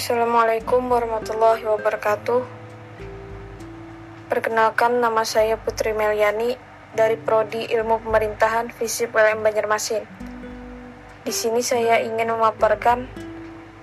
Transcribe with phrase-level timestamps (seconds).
[0.00, 2.40] Assalamualaikum warahmatullahi wabarakatuh.
[4.32, 6.56] Perkenalkan nama saya Putri Meliani
[6.96, 10.00] dari Prodi Ilmu Pemerintahan Visip ULM Banjarmasin.
[11.20, 13.12] Di sini saya ingin memaparkan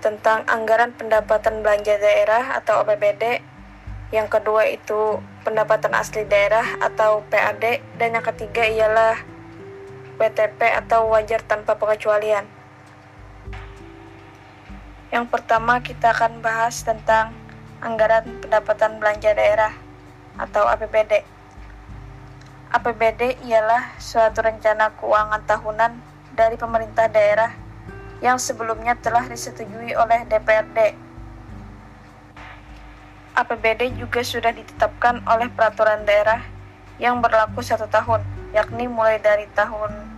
[0.01, 3.37] tentang anggaran pendapatan belanja daerah atau APBD.
[4.09, 9.21] Yang kedua itu pendapatan asli daerah atau PAD dan yang ketiga ialah
[10.17, 12.56] WTP atau wajar tanpa pengecualian.
[15.17, 17.33] Yang pertama kita akan bahas tentang
[17.81, 19.73] anggaran pendapatan belanja daerah
[20.37, 21.25] atau APBD.
[22.69, 25.97] APBD ialah suatu rencana keuangan tahunan
[26.37, 27.49] dari pemerintah daerah
[28.21, 30.93] yang sebelumnya telah disetujui oleh DPRD.
[33.41, 36.45] APBD juga sudah ditetapkan oleh peraturan daerah
[37.01, 38.21] yang berlaku satu tahun,
[38.53, 40.16] yakni mulai dari tahun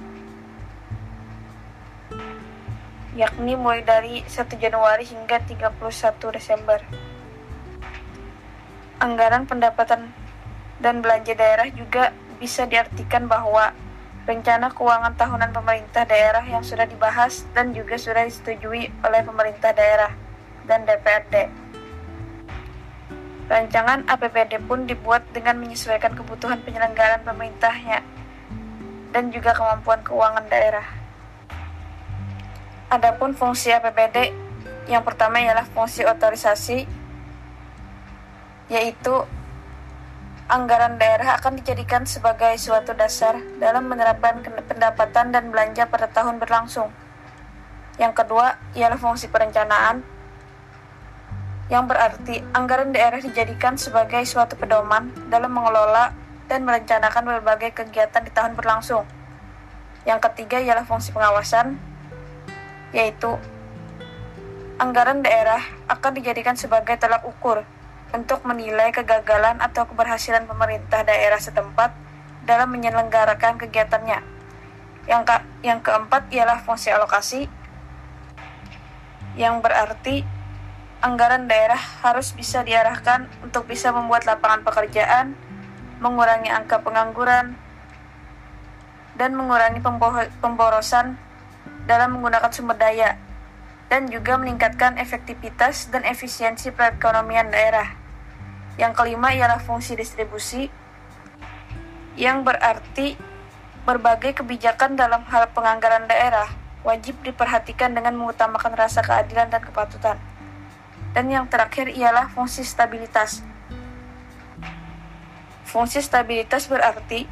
[3.20, 5.76] yakni mulai dari 1 Januari hingga 31
[6.32, 6.80] Desember.
[9.04, 10.16] Anggaran pendapatan
[10.80, 13.76] dan belanja daerah juga bisa diartikan bahwa
[14.24, 20.16] rencana keuangan tahunan pemerintah daerah yang sudah dibahas dan juga sudah disetujui oleh pemerintah daerah
[20.64, 21.52] dan DPRD.
[23.52, 28.00] Rancangan APBD pun dibuat dengan menyesuaikan kebutuhan penyelenggaraan pemerintahnya
[29.12, 30.99] dan juga kemampuan keuangan daerah.
[32.90, 34.34] Adapun fungsi APBD
[34.90, 36.90] yang pertama ialah fungsi otorisasi
[38.74, 39.14] yaitu
[40.50, 46.90] anggaran daerah akan dijadikan sebagai suatu dasar dalam menerapkan pendapatan dan belanja pada tahun berlangsung.
[48.02, 50.02] Yang kedua ialah fungsi perencanaan
[51.70, 56.10] yang berarti anggaran daerah dijadikan sebagai suatu pedoman dalam mengelola
[56.50, 59.06] dan merencanakan berbagai kegiatan di tahun berlangsung.
[60.10, 61.89] Yang ketiga ialah fungsi pengawasan
[62.96, 63.38] yaitu
[64.80, 65.60] anggaran daerah
[65.92, 67.68] akan dijadikan sebagai tolak ukur
[68.16, 71.94] untuk menilai kegagalan atau keberhasilan pemerintah daerah setempat
[72.48, 74.24] dalam menyelenggarakan kegiatannya.
[75.06, 77.50] Yang, ke yang keempat ialah fungsi alokasi,
[79.38, 80.26] yang berarti
[81.00, 85.38] anggaran daerah harus bisa diarahkan untuk bisa membuat lapangan pekerjaan,
[86.02, 87.54] mengurangi angka pengangguran,
[89.18, 89.84] dan mengurangi
[90.40, 91.20] pemborosan
[91.90, 93.18] dalam menggunakan sumber daya
[93.90, 97.98] dan juga meningkatkan efektivitas dan efisiensi perekonomian daerah.
[98.78, 100.70] Yang kelima ialah fungsi distribusi
[102.14, 103.18] yang berarti
[103.90, 106.46] berbagai kebijakan dalam hal penganggaran daerah
[106.86, 110.22] wajib diperhatikan dengan mengutamakan rasa keadilan dan kepatutan.
[111.18, 113.42] Dan yang terakhir ialah fungsi stabilitas.
[115.66, 117.26] Fungsi stabilitas berarti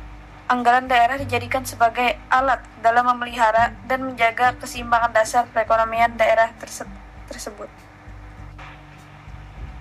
[0.48, 6.88] anggaran daerah dijadikan sebagai alat dalam memelihara dan menjaga keseimbangan dasar perekonomian daerah terse
[7.28, 7.68] tersebut.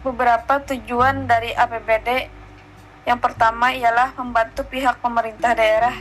[0.02, 2.30] Beberapa tujuan dari APBD
[3.06, 5.94] yang pertama ialah membantu pihak pemerintah daerah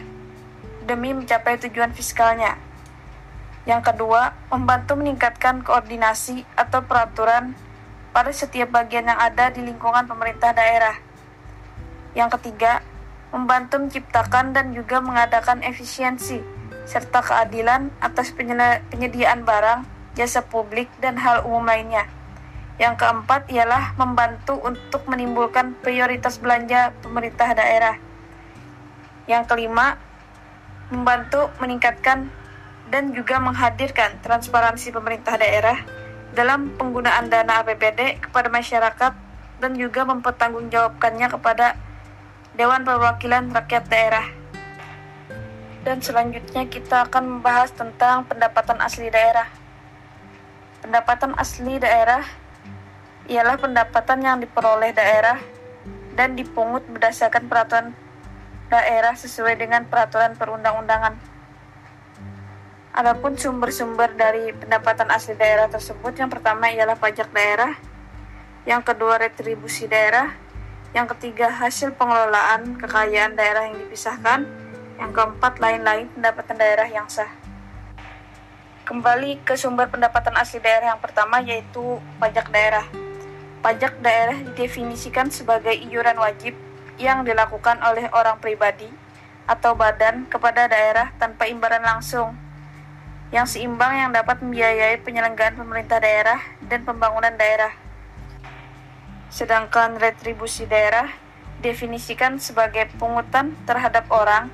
[0.82, 2.58] demi mencapai tujuan fiskalnya.
[3.70, 7.54] Yang kedua, membantu meningkatkan koordinasi atau peraturan
[8.14, 10.98] pada setiap bagian yang ada di lingkungan pemerintah daerah.
[12.14, 12.86] Yang ketiga,
[13.36, 16.40] membantu menciptakan dan juga mengadakan efisiensi
[16.88, 19.84] serta keadilan atas penyediaan barang,
[20.16, 22.08] jasa publik, dan hal umum lainnya.
[22.80, 28.00] Yang keempat ialah membantu untuk menimbulkan prioritas belanja pemerintah daerah.
[29.28, 30.00] Yang kelima,
[30.94, 32.32] membantu meningkatkan
[32.88, 35.82] dan juga menghadirkan transparansi pemerintah daerah
[36.38, 39.14] dalam penggunaan dana APBD kepada masyarakat
[39.58, 41.80] dan juga mempertanggungjawabkannya kepada
[42.56, 44.32] Dewan Perwakilan Rakyat Daerah.
[45.84, 49.52] Dan selanjutnya kita akan membahas tentang pendapatan asli daerah.
[50.80, 52.24] Pendapatan asli daerah
[53.28, 55.36] ialah pendapatan yang diperoleh daerah
[56.16, 57.92] dan dipungut berdasarkan peraturan
[58.72, 61.20] daerah sesuai dengan peraturan perundang-undangan.
[62.96, 67.76] Adapun sumber-sumber dari pendapatan asli daerah tersebut yang pertama ialah pajak daerah,
[68.64, 70.45] yang kedua retribusi daerah,
[70.96, 74.48] yang ketiga, hasil pengelolaan kekayaan daerah yang dipisahkan.
[74.96, 77.28] Yang keempat, lain-lain pendapatan daerah yang sah.
[78.88, 82.88] Kembali ke sumber pendapatan asli daerah yang pertama yaitu pajak daerah.
[83.60, 86.56] Pajak daerah didefinisikan sebagai iuran wajib
[86.96, 88.88] yang dilakukan oleh orang pribadi
[89.52, 92.38] atau badan kepada daerah tanpa imbalan langsung
[93.36, 97.85] yang seimbang yang dapat membiayai penyelenggaraan pemerintah daerah dan pembangunan daerah.
[99.36, 101.12] Sedangkan retribusi daerah
[101.60, 104.48] definisikan sebagai pungutan terhadap orang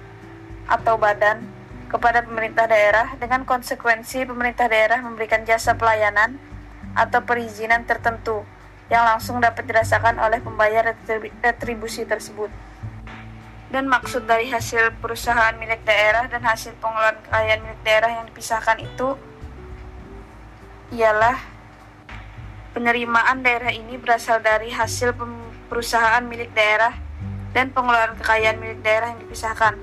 [0.65, 1.45] atau badan
[1.85, 6.41] kepada pemerintah daerah dengan konsekuensi pemerintah daerah memberikan jasa pelayanan
[6.97, 8.41] atau perizinan tertentu
[8.89, 10.97] yang langsung dapat dirasakan oleh pembayar
[11.45, 12.49] retribusi tersebut.
[13.69, 18.81] Dan maksud dari hasil perusahaan milik daerah dan hasil pengelolaan kekayaan milik daerah yang dipisahkan
[18.81, 19.15] itu
[20.91, 21.50] ialah
[22.71, 25.11] penerimaan daerah ini berasal dari hasil
[25.67, 26.95] perusahaan milik daerah
[27.51, 29.75] dan pengelolaan kekayaan milik daerah yang dipisahkan.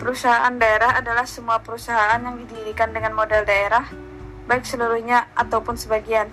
[0.00, 3.84] Perusahaan daerah adalah semua perusahaan yang didirikan dengan modal daerah,
[4.48, 6.32] baik seluruhnya ataupun sebagian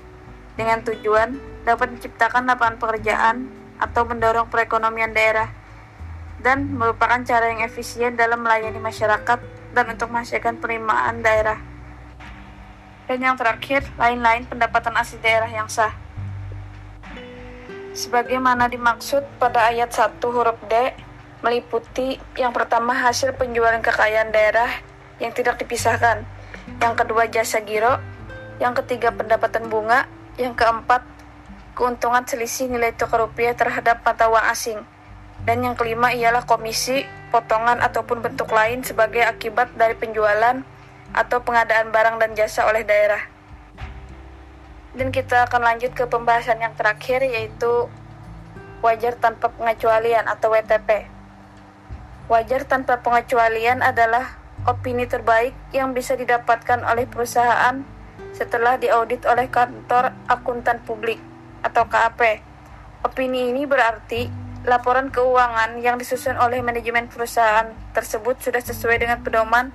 [0.55, 1.35] dengan tujuan
[1.67, 5.51] dapat menciptakan lapangan pekerjaan atau mendorong perekonomian daerah
[6.39, 9.39] dan merupakan cara yang efisien dalam melayani masyarakat
[9.75, 11.59] dan untuk menghasilkan penerimaan daerah.
[13.07, 15.95] Dan yang terakhir, lain-lain pendapatan asli daerah yang sah.
[17.95, 20.91] Sebagaimana dimaksud pada ayat 1 huruf D,
[21.41, 24.69] meliputi yang pertama hasil penjualan kekayaan daerah
[25.23, 26.27] yang tidak dipisahkan,
[26.83, 27.97] yang kedua jasa giro,
[28.59, 30.05] yang ketiga pendapatan bunga,
[30.37, 31.01] yang keempat,
[31.73, 34.79] keuntungan selisih nilai tukar rupiah terhadap mata uang asing.
[35.47, 40.59] Dan yang kelima ialah komisi, potongan ataupun bentuk lain sebagai akibat dari penjualan
[41.17, 43.25] atau pengadaan barang dan jasa oleh daerah.
[44.93, 47.89] Dan kita akan lanjut ke pembahasan yang terakhir yaitu
[48.85, 51.09] wajar tanpa pengecualian atau WTP.
[52.29, 54.37] Wajar tanpa pengecualian adalah
[54.69, 57.81] opini terbaik yang bisa didapatkan oleh perusahaan
[58.35, 61.17] setelah diaudit oleh kantor akuntan publik
[61.65, 62.43] atau KAP.
[63.01, 64.27] Opini ini berarti
[64.67, 69.71] laporan keuangan yang disusun oleh manajemen perusahaan tersebut sudah sesuai dengan pedoman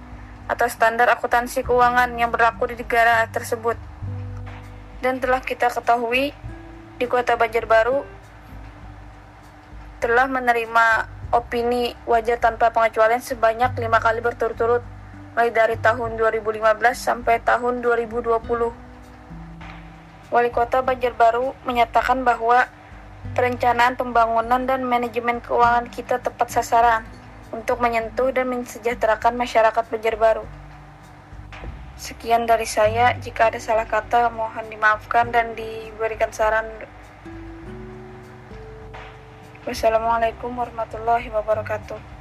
[0.46, 3.78] atau standar akuntansi keuangan yang berlaku di negara tersebut.
[5.02, 6.30] Dan telah kita ketahui
[6.98, 8.06] di Kota Banjarbaru
[10.02, 10.86] telah menerima
[11.30, 14.82] opini wajar tanpa pengecualian sebanyak lima kali berturut-turut
[15.32, 16.60] mulai dari tahun 2015
[16.92, 18.36] sampai tahun 2020.
[20.32, 22.68] Wali Kota Banjarbaru menyatakan bahwa
[23.32, 27.21] perencanaan pembangunan dan manajemen keuangan kita tepat sasaran
[27.52, 30.44] untuk menyentuh dan mensejahterakan masyarakat Banjarbaru.
[32.00, 36.66] Sekian dari saya, jika ada salah kata mohon dimaafkan dan diberikan saran.
[39.62, 42.11] Wassalamualaikum warahmatullahi wabarakatuh.